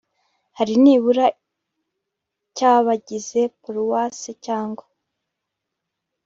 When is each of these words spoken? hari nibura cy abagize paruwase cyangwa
hari 0.57 0.73
nibura 0.83 1.25
cy 2.55 2.63
abagize 2.73 3.41
paruwase 3.61 4.31
cyangwa 4.45 4.85